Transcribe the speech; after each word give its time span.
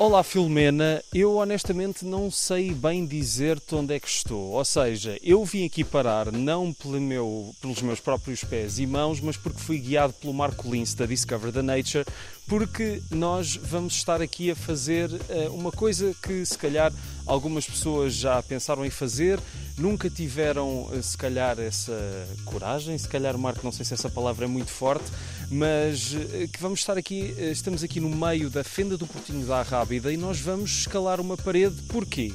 Olá 0.00 0.22
Filomena, 0.22 1.02
eu 1.12 1.38
honestamente 1.38 2.04
não 2.04 2.30
sei 2.30 2.72
bem 2.72 3.04
dizer-te 3.04 3.74
onde 3.74 3.92
é 3.92 3.98
que 3.98 4.06
estou. 4.06 4.52
Ou 4.52 4.64
seja, 4.64 5.18
eu 5.20 5.44
vim 5.44 5.66
aqui 5.66 5.82
parar 5.82 6.30
não 6.30 6.72
pelo 6.72 7.00
meu, 7.00 7.52
pelos 7.60 7.82
meus 7.82 7.98
próprios 7.98 8.44
pés 8.44 8.78
e 8.78 8.86
mãos, 8.86 9.20
mas 9.20 9.36
porque 9.36 9.58
fui 9.58 9.80
guiado 9.80 10.12
pelo 10.12 10.32
Marco 10.32 10.70
Lince 10.70 10.96
da 10.96 11.04
Discover 11.04 11.50
the 11.50 11.62
Nature, 11.62 12.04
porque 12.46 13.02
nós 13.10 13.56
vamos 13.56 13.94
estar 13.94 14.22
aqui 14.22 14.52
a 14.52 14.56
fazer 14.56 15.10
uh, 15.10 15.52
uma 15.52 15.72
coisa 15.72 16.14
que 16.22 16.46
se 16.46 16.56
calhar 16.56 16.92
algumas 17.26 17.66
pessoas 17.66 18.14
já 18.14 18.40
pensaram 18.40 18.86
em 18.86 18.90
fazer, 18.90 19.40
nunca 19.76 20.08
tiveram 20.08 20.88
eh, 20.92 21.02
se 21.02 21.16
calhar 21.16 21.58
essa 21.58 22.26
coragem, 22.44 22.96
se 22.96 23.06
calhar 23.06 23.36
Marco, 23.36 23.60
não 23.62 23.70
sei 23.70 23.84
se 23.84 23.92
essa 23.92 24.08
palavra 24.08 24.46
é 24.46 24.48
muito 24.48 24.70
forte, 24.70 25.04
mas 25.50 26.12
uh, 26.12 26.48
que 26.52 26.60
vamos 26.60 26.80
estar 26.80 26.96
aqui, 26.98 27.34
uh, 27.38 27.42
estamos 27.50 27.82
aqui 27.82 28.00
no 28.00 28.08
meio 28.08 28.50
da 28.50 28.62
fenda 28.62 28.96
do 28.96 29.06
Portinho 29.06 29.46
da 29.46 29.60
Arrábida 29.60 30.12
e 30.12 30.16
nós 30.16 30.40
vamos 30.40 30.80
escalar 30.80 31.20
uma 31.20 31.36
parede, 31.36 31.82
porquê? 31.82 32.32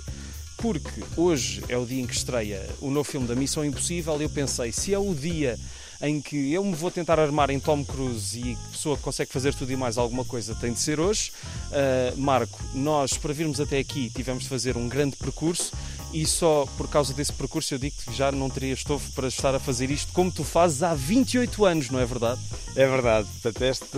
Porque 0.57 1.03
hoje 1.17 1.63
é 1.67 1.77
o 1.77 1.85
dia 1.85 2.01
em 2.01 2.07
que 2.07 2.13
estreia 2.13 2.67
o 2.79 2.89
novo 2.89 3.09
filme 3.09 3.27
da 3.27 3.35
Missão 3.35 3.65
Impossível 3.65 4.19
e 4.19 4.23
eu 4.23 4.29
pensei, 4.29 4.71
se 4.71 4.93
é 4.93 4.97
o 4.97 5.13
dia 5.13 5.57
em 6.01 6.21
que 6.21 6.51
eu 6.51 6.63
me 6.63 6.75
vou 6.75 6.91
tentar 6.91 7.17
armar 7.17 7.49
em 7.49 7.59
Tom 7.59 7.83
Cruise 7.83 8.37
e 8.37 8.57
pessoa 8.71 8.97
que 8.97 9.03
consegue 9.03 9.31
fazer 9.31 9.53
tudo 9.53 9.71
e 9.71 9.77
mais 9.77 9.97
alguma 9.97 10.25
coisa 10.25 10.53
tem 10.53 10.73
de 10.73 10.79
ser 10.79 10.99
hoje. 10.99 11.31
Uh, 11.69 12.17
Marco, 12.19 12.61
nós 12.73 13.17
para 13.17 13.33
virmos 13.33 13.61
até 13.61 13.79
aqui 13.79 14.09
tivemos 14.09 14.43
de 14.43 14.49
fazer 14.49 14.75
um 14.75 14.89
grande 14.89 15.15
percurso 15.15 15.71
e 16.13 16.25
só 16.27 16.67
por 16.77 16.87
causa 16.87 17.13
desse 17.13 17.33
percurso 17.33 17.73
eu 17.73 17.79
digo 17.79 17.95
que 18.05 18.13
já 18.13 18.31
não 18.31 18.49
teria 18.49 18.73
estofo 18.73 19.11
para 19.13 19.27
estar 19.27 19.55
a 19.55 19.59
fazer 19.59 19.89
isto 19.89 20.13
como 20.13 20.31
tu 20.31 20.43
fazes 20.43 20.83
há 20.83 20.93
28 20.93 21.65
anos, 21.65 21.89
não 21.89 21.99
é 21.99 22.05
verdade? 22.05 22.39
É 22.75 22.87
verdade. 22.87 23.27
Portanto, 23.41 23.61
esta 23.63 23.97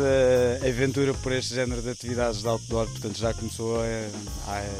aventura 0.67 1.13
por 1.13 1.33
este 1.33 1.53
género 1.53 1.81
de 1.81 1.89
atividades 1.89 2.41
de 2.41 2.47
outdoor 2.47 2.87
portanto, 2.87 3.17
já 3.17 3.33
começou 3.33 3.83
eh, 3.83 4.09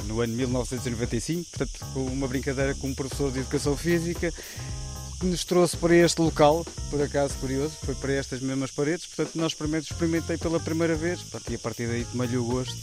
no 0.06 0.22
ano 0.22 0.33
1995, 0.33 1.50
portanto, 1.50 1.86
com 1.94 2.06
uma 2.06 2.28
brincadeira 2.28 2.73
com 2.75 2.88
um 2.88 2.95
professor 2.95 3.31
de 3.31 3.39
Educação 3.39 3.75
Física 3.75 4.33
que 5.19 5.25
nos 5.25 5.44
trouxe 5.44 5.78
para 5.78 5.95
este 5.95 6.22
local, 6.22 6.66
por 6.89 7.02
acaso 7.02 7.36
curioso, 7.36 7.75
foi 7.83 7.95
para 7.95 8.13
estas 8.13 8.41
mesmas 8.41 8.72
paredes, 8.72 9.06
portanto 9.06 9.36
nós 9.36 9.56
experimentei 9.81 10.38
pela 10.38 10.59
primeira 10.59 10.95
vez, 10.95 11.22
e 11.50 11.56
a 11.56 11.59
partir 11.59 11.88
daí 11.88 12.03
tomei-lhe 12.06 12.38
o 12.38 12.44
gosto 12.44 12.78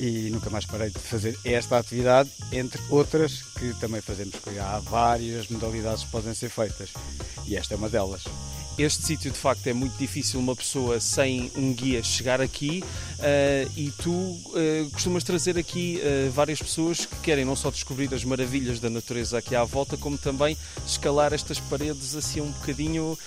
e 0.00 0.30
nunca 0.30 0.48
mais 0.48 0.64
parei 0.64 0.88
de 0.88 0.98
fazer 0.98 1.38
esta 1.44 1.78
atividade, 1.78 2.30
entre 2.50 2.80
outras 2.88 3.42
que 3.58 3.74
também 3.74 4.00
fazemos, 4.00 4.34
há 4.58 4.78
várias 4.80 5.48
modalidades 5.48 6.04
que 6.04 6.10
podem 6.10 6.34
ser 6.34 6.48
feitas 6.48 6.90
e 7.46 7.54
esta 7.54 7.74
é 7.74 7.76
uma 7.76 7.90
delas 7.90 8.24
este 8.78 9.04
sítio 9.04 9.30
de 9.30 9.38
facto 9.38 9.66
é 9.66 9.72
muito 9.72 9.96
difícil 9.98 10.40
uma 10.40 10.56
pessoa 10.56 11.00
sem 11.00 11.50
um 11.56 11.72
guia 11.72 12.02
chegar 12.02 12.40
aqui 12.40 12.82
uh, 13.18 13.72
e 13.76 13.90
tu 14.02 14.10
uh, 14.10 14.90
costumas 14.92 15.22
trazer 15.22 15.58
aqui 15.58 16.00
uh, 16.00 16.30
várias 16.30 16.60
pessoas 16.60 17.04
que 17.04 17.16
querem 17.16 17.44
não 17.44 17.54
só 17.54 17.70
descobrir 17.70 18.12
as 18.14 18.24
maravilhas 18.24 18.80
da 18.80 18.88
natureza 18.88 19.38
aqui 19.38 19.54
à 19.54 19.64
volta, 19.64 19.96
como 19.96 20.16
também 20.16 20.56
escalar 20.86 21.32
estas 21.32 21.60
paredes 21.60 22.14
assim 22.14 22.40
um 22.40 22.50
bocadinho. 22.50 23.18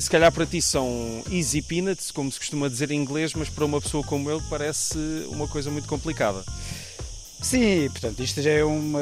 se 0.00 0.10
calhar 0.10 0.32
para 0.32 0.46
ti 0.46 0.60
são 0.60 1.22
easy 1.30 1.62
peanuts, 1.62 2.10
como 2.10 2.30
se 2.30 2.38
costuma 2.38 2.68
dizer 2.68 2.90
em 2.90 3.00
inglês, 3.00 3.34
mas 3.34 3.48
para 3.48 3.64
uma 3.64 3.80
pessoa 3.80 4.02
como 4.02 4.30
eu 4.30 4.42
parece 4.48 4.98
uma 5.28 5.46
coisa 5.46 5.70
muito 5.70 5.88
complicada. 5.88 6.44
Sim, 7.40 7.88
portanto, 7.90 8.20
isto 8.20 8.42
já 8.42 8.50
é 8.50 8.64
uma, 8.64 8.98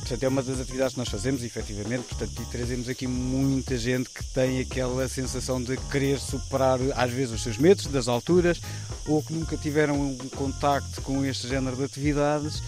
portanto, 0.00 0.22
é 0.22 0.28
uma 0.28 0.42
das 0.42 0.60
atividades 0.60 0.92
que 0.92 0.98
nós 0.98 1.08
fazemos, 1.08 1.42
efetivamente, 1.42 2.04
portanto, 2.04 2.42
e 2.42 2.44
trazemos 2.44 2.88
aqui 2.88 3.06
muita 3.06 3.76
gente 3.78 4.10
que 4.10 4.22
tem 4.22 4.60
aquela 4.60 5.08
sensação 5.08 5.62
de 5.62 5.76
querer 5.90 6.20
superar, 6.20 6.78
às 6.94 7.10
vezes, 7.10 7.34
os 7.34 7.42
seus 7.42 7.56
medos 7.56 7.86
das 7.86 8.06
alturas, 8.06 8.60
ou 9.06 9.22
que 9.22 9.32
nunca 9.32 9.56
tiveram 9.56 9.98
um 9.98 10.16
contacto 10.36 11.00
com 11.00 11.24
este 11.24 11.48
género 11.48 11.74
de 11.74 11.84
atividades, 11.84 12.62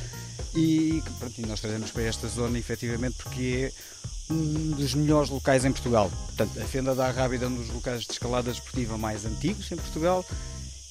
e, 0.54 1.02
pronto, 1.18 1.38
e 1.38 1.46
nós 1.46 1.60
trazemos 1.60 1.90
para 1.90 2.02
esta 2.02 2.26
zona, 2.28 2.58
efetivamente, 2.58 3.16
porque 3.22 3.70
é 3.70 4.32
um 4.32 4.70
dos 4.70 4.94
melhores 4.94 5.28
locais 5.28 5.64
em 5.64 5.72
Portugal. 5.72 6.10
Portanto, 6.26 6.58
a 6.58 6.64
Fenda 6.64 6.94
da 6.94 7.10
Rábida 7.10 7.44
é 7.44 7.48
um 7.48 7.54
dos 7.54 7.68
locais 7.68 8.02
de 8.02 8.12
escalada 8.12 8.50
desportiva 8.50 8.96
mais 8.96 9.26
antigos 9.26 9.70
em 9.70 9.76
Portugal, 9.76 10.24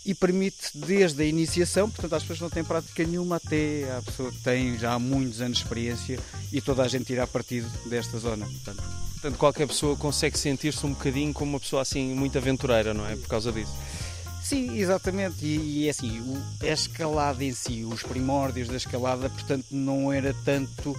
e 0.05 0.15
permite 0.15 0.71
desde 0.73 1.21
a 1.21 1.25
iniciação, 1.25 1.89
portanto 1.89 2.13
as 2.13 2.23
pessoas 2.23 2.39
não 2.41 2.49
têm 2.49 2.63
prática 2.63 3.03
nenhuma 3.03 3.35
até 3.35 3.91
a 3.97 4.01
pessoa 4.01 4.31
que 4.31 4.41
tem 4.41 4.77
já 4.77 4.93
há 4.93 4.99
muitos 4.99 5.41
anos 5.41 5.57
de 5.57 5.63
experiência 5.63 6.19
e 6.51 6.59
toda 6.59 6.83
a 6.83 6.87
gente 6.87 7.11
irá 7.13 7.27
partir 7.27 7.63
desta 7.85 8.17
zona. 8.17 8.45
Portanto, 8.45 8.83
portanto 9.13 9.37
qualquer 9.37 9.67
pessoa 9.67 9.95
consegue 9.95 10.37
sentir-se 10.37 10.85
um 10.85 10.93
bocadinho 10.93 11.33
como 11.33 11.51
uma 11.51 11.59
pessoa 11.59 11.83
assim 11.83 12.15
muito 12.15 12.37
aventureira, 12.37 12.93
não 12.93 13.07
é? 13.07 13.15
Por 13.15 13.27
causa 13.27 13.51
disso. 13.51 13.73
Sim, 14.41 14.77
exatamente. 14.77 15.45
E, 15.45 15.83
e 15.83 15.87
é 15.87 15.91
assim, 15.91 16.19
o, 16.19 16.41
a 16.61 16.73
escalada 16.73 17.43
em 17.43 17.53
si, 17.53 17.85
os 17.85 18.01
primórdios 18.01 18.67
da 18.67 18.75
escalada, 18.75 19.29
portanto, 19.29 19.67
não 19.69 20.11
era 20.11 20.35
tanto 20.43 20.97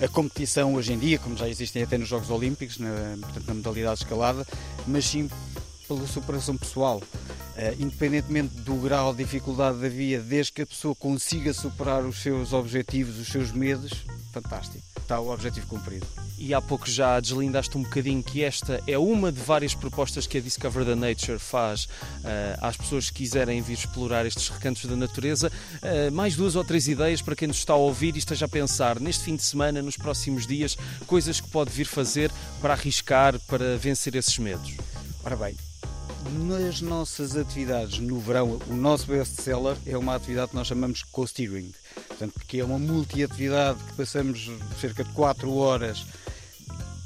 a 0.00 0.06
competição 0.06 0.74
hoje 0.74 0.92
em 0.92 0.98
dia, 0.98 1.18
como 1.18 1.36
já 1.36 1.48
existem 1.48 1.82
até 1.82 1.98
nos 1.98 2.08
Jogos 2.08 2.30
Olímpicos, 2.30 2.78
na, 2.78 3.16
portanto, 3.20 3.46
na 3.46 3.54
modalidade 3.54 3.98
de 3.98 4.04
escalada, 4.04 4.46
mas 4.86 5.04
sim 5.04 5.28
pela 5.88 6.06
superação 6.06 6.56
pessoal. 6.56 7.02
Uh, 7.54 7.80
independentemente 7.80 8.52
do 8.62 8.74
grau 8.74 9.12
de 9.12 9.22
dificuldade 9.22 9.78
da 9.78 9.88
via, 9.88 10.20
desde 10.20 10.52
que 10.52 10.62
a 10.62 10.66
pessoa 10.66 10.92
consiga 10.94 11.52
superar 11.52 12.04
os 12.04 12.20
seus 12.20 12.52
objetivos, 12.52 13.16
os 13.16 13.28
seus 13.28 13.52
medos, 13.52 13.92
fantástico. 14.32 14.82
Está 15.00 15.20
o 15.20 15.32
objetivo 15.32 15.66
cumprido. 15.68 16.06
E 16.36 16.52
há 16.52 16.60
pouco 16.60 16.90
já 16.90 17.20
deslindaste 17.20 17.78
um 17.78 17.82
bocadinho 17.82 18.22
que 18.22 18.42
esta 18.42 18.82
é 18.86 18.98
uma 18.98 19.30
de 19.30 19.40
várias 19.40 19.74
propostas 19.74 20.26
que 20.26 20.38
a 20.38 20.40
Discover 20.40 20.84
the 20.84 20.96
Nature 20.96 21.38
faz 21.38 21.84
uh, 21.84 21.88
às 22.60 22.76
pessoas 22.76 23.08
que 23.08 23.18
quiserem 23.18 23.62
vir 23.62 23.74
explorar 23.74 24.26
estes 24.26 24.48
recantos 24.48 24.84
da 24.86 24.96
natureza. 24.96 25.52
Uh, 25.76 26.10
mais 26.10 26.34
duas 26.34 26.56
ou 26.56 26.64
três 26.64 26.88
ideias 26.88 27.22
para 27.22 27.36
quem 27.36 27.46
nos 27.46 27.58
está 27.58 27.74
a 27.74 27.76
ouvir 27.76 28.16
e 28.16 28.18
esteja 28.18 28.46
a 28.46 28.48
pensar 28.48 28.98
neste 28.98 29.24
fim 29.24 29.36
de 29.36 29.44
semana, 29.44 29.80
nos 29.80 29.96
próximos 29.96 30.46
dias, 30.46 30.76
coisas 31.06 31.40
que 31.40 31.48
pode 31.48 31.70
vir 31.70 31.86
fazer 31.86 32.32
para 32.60 32.74
arriscar, 32.74 33.38
para 33.46 33.76
vencer 33.76 34.16
esses 34.16 34.36
medos. 34.38 34.74
Ora 35.22 35.36
bem, 35.36 35.54
nas 36.30 36.80
nossas 36.80 37.36
atividades 37.36 37.98
no 37.98 38.18
verão, 38.18 38.60
o 38.68 38.74
nosso 38.74 39.06
best-seller 39.06 39.76
é 39.86 39.96
uma 39.96 40.14
atividade 40.14 40.50
que 40.50 40.56
nós 40.56 40.66
chamamos 40.66 41.02
co-steering, 41.02 41.72
portanto, 42.08 42.40
que 42.46 42.60
é 42.60 42.64
uma 42.64 42.78
multi-atividade 42.78 43.78
que 43.84 43.92
passamos 43.94 44.50
cerca 44.80 45.04
de 45.04 45.10
4 45.10 45.54
horas 45.54 46.04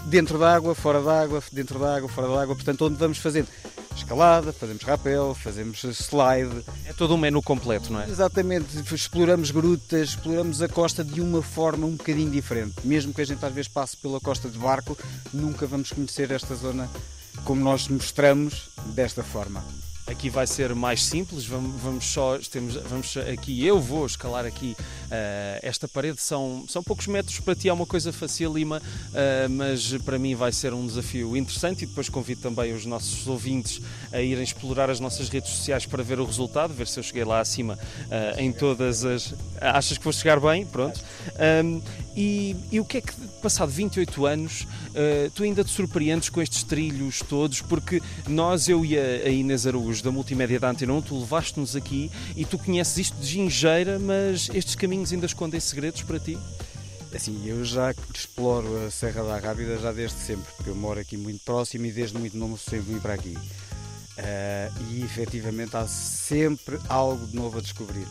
dentro 0.07 0.39
da 0.39 0.55
água, 0.55 0.75
fora 0.75 1.03
da 1.03 1.23
água, 1.23 1.43
dentro 1.53 1.79
da 1.79 1.97
água, 1.97 2.09
fora 2.09 2.29
da 2.29 2.43
água, 2.43 2.55
portanto, 2.55 2.87
onde 2.87 2.97
vamos 2.97 3.19
fazendo 3.19 3.49
escalada, 3.95 4.53
fazemos 4.53 4.83
rapel, 4.85 5.35
fazemos 5.35 5.83
slide. 5.83 6.65
É 6.87 6.93
todo 6.93 7.15
um 7.15 7.19
menu 7.19 7.43
completo, 7.43 7.93
não 7.93 8.01
é? 8.01 8.09
Exatamente, 8.09 8.79
exploramos 8.95 9.51
grutas, 9.51 10.11
exploramos 10.11 10.63
a 10.63 10.69
costa 10.69 11.05
de 11.05 11.21
uma 11.21 11.43
forma 11.43 11.87
um 11.87 11.97
bocadinho 11.97 12.31
diferente. 12.31 12.75
Mesmo 12.85 13.13
que 13.13 13.21
a 13.21 13.25
gente 13.25 13.45
às 13.45 13.53
vezes 13.53 13.69
passe 13.69 13.97
pela 13.97 14.21
costa 14.21 14.49
de 14.49 14.59
barco, 14.59 14.97
nunca 15.33 15.67
vamos 15.67 15.93
conhecer 15.93 16.31
esta 16.31 16.55
zona 16.55 16.89
como 17.45 17.63
nós 17.63 17.89
mostramos 17.89 18.71
desta 18.95 19.23
forma. 19.23 19.65
Aqui 20.09 20.31
vai 20.31 20.47
ser 20.47 20.75
mais 20.75 21.05
simples, 21.05 21.45
vamos, 21.45 21.79
vamos 21.83 22.07
só, 22.07 22.39
temos, 22.39 22.77
vamos 22.77 23.15
aqui, 23.31 23.67
eu 23.67 23.79
vou 23.79 24.07
escalar 24.07 24.47
aqui 24.47 24.75
uh, 24.81 25.59
esta 25.61 25.87
parede, 25.87 26.19
são, 26.19 26.65
são 26.67 26.83
poucos 26.83 27.07
metros, 27.07 27.39
para 27.41 27.55
ti 27.55 27.69
é 27.69 27.73
uma 27.73 27.85
coisa 27.85 28.11
facílima, 28.11 28.79
uh, 28.79 29.51
mas 29.51 29.93
para 29.99 30.19
mim 30.19 30.35
vai 30.35 30.51
ser 30.51 30.73
um 30.73 30.87
desafio 30.87 31.37
interessante 31.37 31.83
e 31.83 31.87
depois 31.87 32.09
convido 32.09 32.41
também 32.41 32.73
os 32.73 32.87
nossos 32.87 33.29
ouvintes 33.29 33.83
a 34.11 34.23
irem 34.23 34.43
explorar 34.43 34.89
as 34.89 34.99
nossas 34.99 35.29
redes 35.29 35.51
sociais 35.51 35.85
para 35.85 36.03
ver 36.03 36.19
o 36.19 36.25
resultado, 36.25 36.73
ver 36.73 36.89
se 36.89 36.99
eu 36.99 37.03
cheguei 37.03 37.25
lá 37.25 37.41
acima 37.41 37.75
uh, 37.75 38.41
em 38.41 38.51
todas 38.51 39.05
as... 39.05 39.35
Achas 39.61 39.99
que 39.99 40.05
vou 40.05 40.13
chegar 40.13 40.41
bem? 40.41 40.65
Pronto. 40.65 40.99
Um, 41.63 41.83
e, 42.21 42.57
e, 42.73 42.81
o 42.81 42.85
que 42.85 42.99
é 42.99 43.01
que, 43.01 43.13
passado 43.41 43.71
28 43.71 44.27
anos, 44.27 44.67
tu 45.35 45.45
ainda 45.45 45.63
te 45.63 45.71
surpreendes 45.71 46.29
com 46.29 46.43
estes 46.43 46.65
trilhos 46.65 47.21
todos, 47.21 47.61
porque 47.61 48.03
nós, 48.27 48.69
eu 48.69 48.85
e 48.85 48.99
a, 48.99 49.03
a 49.03 49.29
Inês 49.29 49.69
Araújo, 49.69 50.03
da 50.03 50.11
multimédia 50.11 50.59
da 50.59 50.71
Antena 50.71 50.95
1, 50.95 51.03
tu 51.03 51.21
levaste-nos 51.21 51.77
aqui 51.77 52.11
e 52.35 52.45
tu 52.45 52.59
conheces 52.59 52.99
isto 52.99 53.17
de 53.19 53.27
gingeira, 53.27 54.01
mas 54.01 54.51
estes 54.53 54.75
caminhos 54.75 55.13
ainda 55.13 55.27
escondem 55.27 55.61
segredos 55.61 56.03
para 56.03 56.19
ti? 56.19 56.37
Assim, 57.15 57.47
eu 57.47 57.65
já 57.65 57.95
exploro 58.15 58.85
a 58.85 58.91
Serra 58.91 59.23
da 59.23 59.39
Rábida 59.39 59.79
já 59.79 59.93
desde 59.93 60.19
sempre, 60.19 60.53
porque 60.57 60.71
eu 60.71 60.75
moro 60.75 61.01
aqui 61.01 61.17
muito 61.17 61.43
próximo 61.45 61.87
e 61.87 61.93
desde 61.93 62.19
muito 62.19 62.37
novo 62.37 62.59
sempre 62.59 62.93
vim 62.93 62.99
para 62.99 63.15
aqui. 63.15 63.37
Uh, 63.37 64.91
e 64.91 65.03
efetivamente 65.05 65.77
há 65.77 65.87
sempre 65.87 66.79
algo 66.89 67.27
de 67.27 67.37
novo 67.37 67.59
a 67.59 67.61
descobrir. 67.63 68.07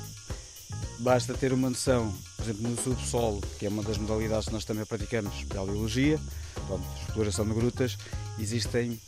Basta 1.00 1.34
ter 1.36 1.54
uma 1.54 1.70
noção, 1.70 2.12
exemplo, 2.48 2.70
no 2.70 2.78
subsolo, 2.82 3.42
que 3.60 3.66
é 3.66 3.70
uma 3.70 3.84
das 3.84 3.98
modalidades 3.98 4.48
que 4.48 4.54
nós 4.54 4.66
também 4.66 4.86
praticamos, 4.86 5.44
biologia, 5.44 6.20
pronto, 6.66 6.84
exploração 7.08 7.46
de 7.46 7.54
grutas, 7.54 7.98
existem 8.40 9.00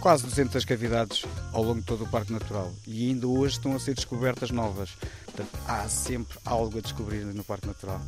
quase 0.00 0.24
200 0.24 0.64
cavidades 0.64 1.24
ao 1.52 1.62
longo 1.62 1.80
de 1.80 1.86
todo 1.86 2.04
o 2.04 2.08
Parque 2.08 2.32
Natural 2.32 2.72
e 2.86 3.08
ainda 3.08 3.26
hoje 3.26 3.54
estão 3.54 3.74
a 3.74 3.80
ser 3.80 3.94
descobertas 3.94 4.50
novas. 4.50 4.90
Portanto, 5.38 5.60
há 5.68 5.88
sempre 5.88 6.36
algo 6.44 6.78
a 6.78 6.80
descobrir 6.80 7.24
no 7.24 7.44
Parque 7.44 7.68
Natural. 7.68 8.00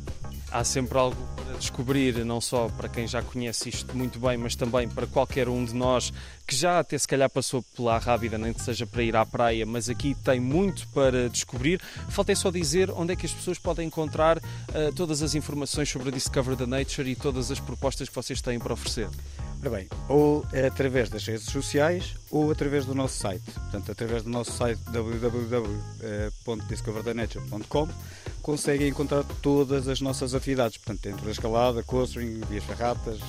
Há 0.51 0.65
sempre 0.65 0.97
algo 0.97 1.17
a 1.49 1.57
descobrir, 1.57 2.25
não 2.25 2.41
só 2.41 2.67
para 2.67 2.89
quem 2.89 3.07
já 3.07 3.21
conhece 3.21 3.69
isto 3.69 3.95
muito 3.95 4.19
bem, 4.19 4.35
mas 4.35 4.53
também 4.53 4.89
para 4.89 5.07
qualquer 5.07 5.47
um 5.47 5.63
de 5.63 5.73
nós 5.73 6.11
que 6.45 6.53
já 6.53 6.79
até 6.79 6.97
se 6.97 7.07
calhar 7.07 7.29
passou 7.29 7.63
pela 7.73 7.97
Rábida, 7.97 8.37
nem 8.37 8.51
que 8.51 8.61
seja 8.61 8.85
para 8.85 9.01
ir 9.01 9.15
à 9.15 9.25
praia, 9.25 9.65
mas 9.65 9.87
aqui 9.87 10.13
tem 10.13 10.41
muito 10.41 10.85
para 10.89 11.29
descobrir. 11.29 11.81
Falta 12.09 12.33
é 12.33 12.35
só 12.35 12.51
dizer 12.51 12.91
onde 12.91 13.13
é 13.13 13.15
que 13.15 13.25
as 13.25 13.31
pessoas 13.31 13.57
podem 13.57 13.87
encontrar 13.87 14.37
uh, 14.37 14.41
todas 14.93 15.21
as 15.21 15.33
informações 15.33 15.87
sobre 15.87 16.09
a 16.09 16.11
Discover 16.11 16.57
the 16.57 16.65
Nature 16.65 17.09
e 17.09 17.15
todas 17.15 17.49
as 17.49 17.61
propostas 17.61 18.09
que 18.09 18.15
vocês 18.15 18.41
têm 18.41 18.59
para 18.59 18.73
oferecer. 18.73 19.07
Ora 19.61 19.69
bem, 19.69 19.87
ou 20.09 20.43
através 20.65 21.07
das 21.07 21.23
redes 21.23 21.45
sociais 21.45 22.15
ou 22.31 22.49
através 22.49 22.83
do 22.83 22.95
nosso 22.95 23.19
site. 23.19 23.51
Portanto, 23.51 23.91
através 23.91 24.23
do 24.23 24.29
nosso 24.29 24.51
site 24.53 24.79
www.discoverthenature.com 24.89 27.87
conseguem 28.41 28.87
encontrar 28.87 29.23
todas 29.39 29.87
as 29.87 30.01
nossas 30.01 30.33
atividades. 30.33 30.77
Portanto, 30.77 31.03
dentro 31.03 31.23
da 31.23 31.31
escalada, 31.31 31.83
coastering, 31.83 32.41
vias 32.49 32.63
ferratas 32.63 33.19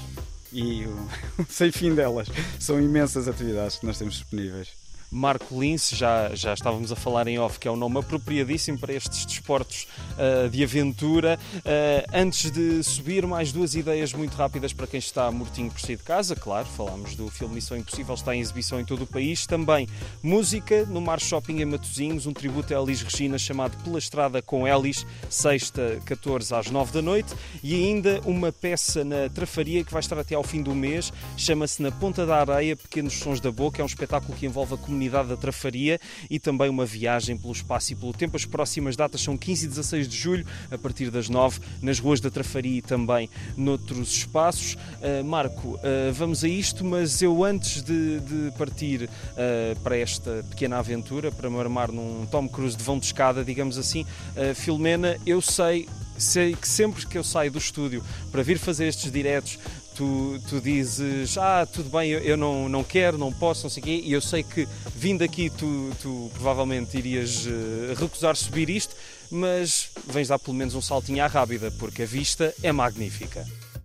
e 0.50 0.86
sem 1.50 1.70
fim 1.70 1.94
delas. 1.94 2.28
São 2.58 2.80
imensas 2.80 3.28
atividades 3.28 3.76
que 3.76 3.84
nós 3.84 3.98
temos 3.98 4.14
disponíveis. 4.14 4.68
Marco 5.12 5.60
Lince, 5.60 5.94
já, 5.94 6.34
já 6.34 6.54
estávamos 6.54 6.90
a 6.90 6.96
falar 6.96 7.28
em 7.28 7.38
off, 7.38 7.58
que 7.58 7.68
é 7.68 7.70
um 7.70 7.76
nome 7.76 7.98
apropriadíssimo 7.98 8.78
para 8.78 8.94
estes 8.94 9.26
desportos 9.26 9.86
uh, 10.12 10.48
de 10.48 10.64
aventura. 10.64 11.38
Uh, 11.56 12.08
antes 12.14 12.50
de 12.50 12.82
subir, 12.82 13.26
mais 13.26 13.52
duas 13.52 13.74
ideias 13.74 14.14
muito 14.14 14.34
rápidas 14.34 14.72
para 14.72 14.86
quem 14.86 14.98
está 14.98 15.30
mortinho 15.30 15.70
por 15.70 15.78
si 15.80 15.96
de 15.96 16.02
casa. 16.02 16.34
Claro, 16.34 16.66
falámos 16.66 17.14
do 17.14 17.28
filme 17.28 17.56
Missão 17.56 17.76
Impossível, 17.76 18.14
está 18.14 18.34
em 18.34 18.40
exibição 18.40 18.80
em 18.80 18.86
todo 18.86 19.02
o 19.02 19.06
país. 19.06 19.46
Também 19.46 19.86
música 20.22 20.86
no 20.86 21.02
Mar 21.02 21.20
Shopping 21.20 21.60
em 21.60 21.66
Matosinhos, 21.66 22.26
um 22.26 22.32
tributo 22.32 22.74
a 22.74 22.80
Elis 22.80 23.02
Regina 23.02 23.36
chamado 23.36 23.76
Pela 23.84 23.98
Estrada 23.98 24.40
com 24.40 24.66
Elis, 24.66 25.06
sexta, 25.28 26.00
14 26.06 26.54
às 26.54 26.70
9 26.70 26.90
da 26.90 27.02
noite. 27.02 27.34
E 27.62 27.74
ainda 27.74 28.22
uma 28.24 28.50
peça 28.50 29.04
na 29.04 29.28
Trafaria 29.28 29.84
que 29.84 29.92
vai 29.92 30.00
estar 30.00 30.18
até 30.18 30.34
ao 30.34 30.42
fim 30.42 30.62
do 30.62 30.74
mês, 30.74 31.12
chama-se 31.36 31.82
Na 31.82 31.92
Ponta 31.92 32.24
da 32.24 32.38
Areia, 32.38 32.74
Pequenos 32.74 33.12
Sons 33.12 33.40
da 33.40 33.52
Boca. 33.52 33.82
É 33.82 33.84
um 33.84 33.86
espetáculo 33.86 34.34
que 34.34 34.46
envolve 34.46 34.72
a 34.72 34.76
comunidade 34.78 35.01
comunidade 35.02 35.28
da 35.28 35.36
Trafaria 35.36 36.00
e 36.30 36.38
também 36.38 36.68
uma 36.68 36.86
viagem 36.86 37.36
pelo 37.36 37.52
espaço 37.52 37.92
e 37.92 37.96
pelo 37.96 38.12
tempo. 38.12 38.36
As 38.36 38.44
próximas 38.44 38.96
datas 38.96 39.20
são 39.20 39.36
15 39.36 39.66
e 39.66 39.68
16 39.68 40.08
de 40.08 40.16
julho, 40.16 40.46
a 40.70 40.78
partir 40.78 41.10
das 41.10 41.28
9, 41.28 41.60
nas 41.80 41.98
ruas 41.98 42.20
da 42.20 42.30
Trafaria 42.30 42.78
e 42.78 42.82
também 42.82 43.28
noutros 43.56 44.12
espaços. 44.12 44.74
Uh, 44.74 45.24
Marco, 45.24 45.74
uh, 45.76 46.12
vamos 46.12 46.44
a 46.44 46.48
isto, 46.48 46.84
mas 46.84 47.20
eu 47.20 47.44
antes 47.44 47.82
de, 47.82 48.20
de 48.20 48.50
partir 48.56 49.04
uh, 49.04 49.80
para 49.80 49.96
esta 49.96 50.44
pequena 50.50 50.78
aventura, 50.78 51.32
para 51.32 51.50
me 51.50 51.58
armar 51.58 51.90
num 51.90 52.26
Tom 52.30 52.48
Cruise 52.48 52.76
de 52.76 52.82
vão 52.82 52.98
de 52.98 53.06
escada, 53.06 53.44
digamos 53.44 53.78
assim, 53.78 54.06
Filomena, 54.54 55.16
eu 55.26 55.40
sei 55.40 55.88
sei 56.18 56.54
que 56.54 56.68
sempre 56.68 57.06
que 57.06 57.18
eu 57.18 57.24
saio 57.24 57.50
do 57.50 57.58
estúdio 57.58 58.02
para 58.30 58.42
vir 58.42 58.58
fazer 58.58 58.86
estes 58.86 59.10
diretos, 59.10 59.58
tu, 59.94 60.40
tu 60.48 60.60
dizes, 60.60 61.36
ah, 61.38 61.66
tudo 61.66 61.90
bem, 61.90 62.10
eu, 62.10 62.20
eu, 62.20 62.36
não, 62.36 62.68
não 62.68 62.84
quero, 62.84 63.18
não 63.18 63.32
posso, 63.32 63.64
não 63.64 63.70
sei 63.70 63.82
o 63.82 63.86
quê, 63.86 64.02
e 64.04 64.12
eu 64.12 64.20
sei 64.20 64.42
que 64.42 64.68
vindo 64.94 65.22
aqui 65.22 65.50
tu, 65.50 65.90
tu 66.00 66.30
provavelmente 66.34 66.96
irias 66.96 67.46
uh, 67.46 67.94
recusar 67.96 68.36
subir 68.36 68.68
isto, 68.70 68.94
mas 69.30 69.90
vens 70.06 70.28
dar 70.28 70.38
pelo 70.38 70.56
menos 70.56 70.74
um 70.74 70.82
saltinho 70.82 71.22
à 71.22 71.26
rábida, 71.26 71.70
porque 71.78 72.02
a 72.02 72.06
vista 72.06 72.54
é 72.62 72.72
magnífica. 72.72 73.46